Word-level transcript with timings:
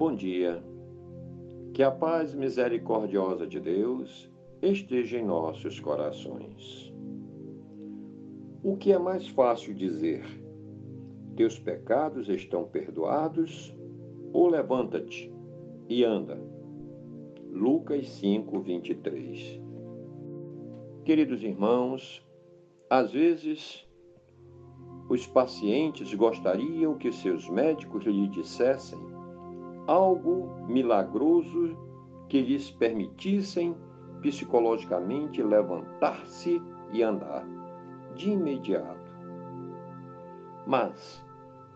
Bom 0.00 0.14
dia. 0.14 0.64
Que 1.74 1.82
a 1.82 1.90
paz 1.90 2.34
misericordiosa 2.34 3.46
de 3.46 3.60
Deus 3.60 4.30
esteja 4.62 5.18
em 5.18 5.26
nossos 5.26 5.78
corações. 5.78 6.90
O 8.62 8.78
que 8.78 8.92
é 8.94 8.98
mais 8.98 9.28
fácil 9.28 9.74
dizer? 9.74 10.24
Teus 11.36 11.58
pecados 11.58 12.30
estão 12.30 12.64
perdoados? 12.64 13.76
Ou 14.32 14.48
levanta-te 14.48 15.30
e 15.86 16.02
anda? 16.02 16.40
Lucas 17.52 18.08
5, 18.08 18.58
23. 18.58 19.60
Queridos 21.04 21.42
irmãos, 21.42 22.26
às 22.88 23.12
vezes 23.12 23.86
os 25.10 25.26
pacientes 25.26 26.14
gostariam 26.14 26.96
que 26.96 27.12
seus 27.12 27.46
médicos 27.50 28.04
lhe 28.04 28.28
dissessem 28.28 29.09
algo 29.86 30.66
milagroso 30.66 31.76
que 32.28 32.40
lhes 32.40 32.70
permitissem 32.70 33.74
psicologicamente 34.20 35.42
levantar-se 35.42 36.60
e 36.92 37.02
andar 37.02 37.46
de 38.14 38.30
imediato. 38.30 39.10
Mas, 40.66 41.24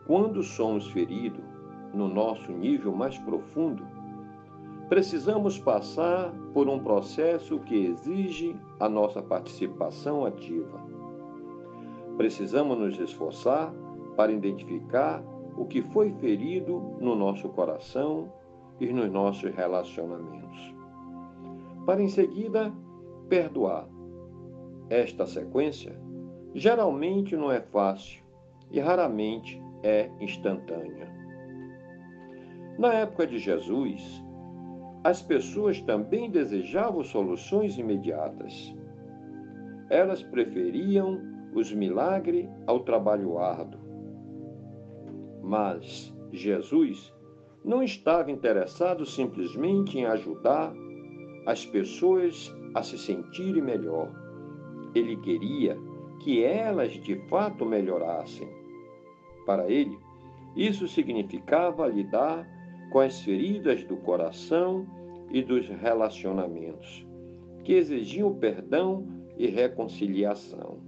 quando 0.06 0.42
somos 0.42 0.86
feridos 0.88 1.44
no 1.92 2.08
nosso 2.08 2.52
nível 2.52 2.92
mais 2.92 3.18
profundo, 3.18 3.86
precisamos 4.88 5.58
passar 5.58 6.32
por 6.52 6.68
um 6.68 6.78
processo 6.78 7.58
que 7.60 7.86
exige 7.86 8.54
a 8.78 8.88
nossa 8.88 9.22
participação 9.22 10.24
ativa. 10.26 10.84
Precisamos 12.16 12.78
nos 12.78 12.98
esforçar 13.00 13.72
para 14.16 14.30
identificar 14.30 15.24
o 15.56 15.64
que 15.64 15.82
foi 15.82 16.12
ferido 16.14 16.96
no 17.00 17.14
nosso 17.14 17.48
coração 17.50 18.32
e 18.80 18.92
nos 18.92 19.10
nossos 19.10 19.54
relacionamentos. 19.54 20.74
Para 21.86 22.02
em 22.02 22.08
seguida 22.08 22.72
perdoar. 23.28 23.88
Esta 24.90 25.26
sequência 25.26 25.98
geralmente 26.54 27.36
não 27.36 27.50
é 27.50 27.60
fácil 27.60 28.22
e 28.70 28.80
raramente 28.80 29.60
é 29.82 30.10
instantânea. 30.20 31.12
Na 32.78 32.92
época 32.92 33.26
de 33.26 33.38
Jesus, 33.38 34.22
as 35.04 35.22
pessoas 35.22 35.80
também 35.82 36.30
desejavam 36.30 37.04
soluções 37.04 37.78
imediatas. 37.78 38.74
Elas 39.90 40.22
preferiam 40.22 41.20
os 41.54 41.72
milagres 41.72 42.48
ao 42.66 42.80
trabalho 42.80 43.38
árduo. 43.38 43.83
Mas 45.44 46.12
Jesus 46.32 47.12
não 47.62 47.82
estava 47.82 48.30
interessado 48.30 49.04
simplesmente 49.04 49.98
em 49.98 50.06
ajudar 50.06 50.72
as 51.46 51.66
pessoas 51.66 52.52
a 52.74 52.82
se 52.82 52.96
sentirem 52.98 53.62
melhor. 53.62 54.10
Ele 54.94 55.16
queria 55.18 55.78
que 56.22 56.42
elas 56.42 56.92
de 56.92 57.16
fato 57.28 57.66
melhorassem. 57.66 58.48
Para 59.44 59.70
ele, 59.70 59.98
isso 60.56 60.88
significava 60.88 61.86
lidar 61.86 62.48
com 62.90 63.00
as 63.00 63.20
feridas 63.20 63.84
do 63.84 63.98
coração 63.98 64.86
e 65.30 65.42
dos 65.42 65.68
relacionamentos, 65.68 67.06
que 67.64 67.74
exigiam 67.74 68.34
perdão 68.34 69.06
e 69.36 69.46
reconciliação. 69.46 70.78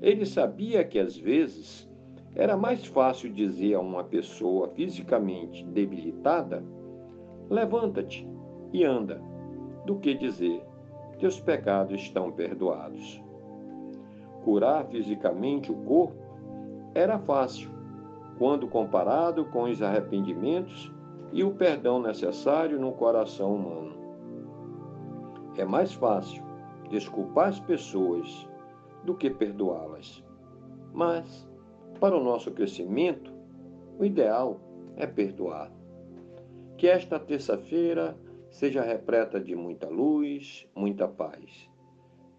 Ele 0.00 0.24
sabia 0.24 0.84
que 0.84 0.98
às 0.98 1.16
vezes 1.16 1.91
era 2.34 2.56
mais 2.56 2.84
fácil 2.86 3.32
dizer 3.32 3.74
a 3.74 3.80
uma 3.80 4.04
pessoa 4.04 4.68
fisicamente 4.68 5.64
debilitada: 5.66 6.64
levanta-te 7.50 8.26
e 8.72 8.84
anda, 8.84 9.22
do 9.84 9.98
que 9.98 10.14
dizer: 10.14 10.64
teus 11.18 11.40
pecados 11.40 12.00
estão 12.00 12.32
perdoados. 12.32 13.22
Curar 14.44 14.86
fisicamente 14.86 15.70
o 15.70 15.76
corpo 15.84 16.20
era 16.94 17.18
fácil, 17.18 17.70
quando 18.38 18.66
comparado 18.66 19.44
com 19.46 19.64
os 19.64 19.80
arrependimentos 19.82 20.92
e 21.32 21.44
o 21.44 21.52
perdão 21.52 22.00
necessário 22.00 22.80
no 22.80 22.92
coração 22.92 23.54
humano. 23.54 23.92
É 25.56 25.64
mais 25.64 25.92
fácil 25.92 26.42
desculpar 26.90 27.48
as 27.48 27.60
pessoas 27.60 28.48
do 29.04 29.14
que 29.14 29.30
perdoá-las. 29.30 30.24
Mas, 30.92 31.48
para 32.02 32.16
o 32.16 32.24
nosso 32.24 32.50
crescimento, 32.50 33.32
o 33.96 34.04
ideal 34.04 34.60
é 34.96 35.06
perdoar. 35.06 35.72
Que 36.76 36.88
esta 36.88 37.16
terça-feira 37.16 38.18
seja 38.50 38.82
repleta 38.82 39.38
de 39.38 39.54
muita 39.54 39.88
luz, 39.88 40.68
muita 40.74 41.06
paz. 41.06 41.70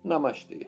Namastê. 0.04 0.68